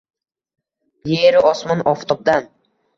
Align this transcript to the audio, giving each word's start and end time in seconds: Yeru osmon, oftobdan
Yeru 1.13 1.45
osmon, 1.53 1.87
oftobdan 1.95 2.55